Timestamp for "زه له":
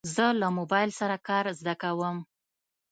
0.15-0.47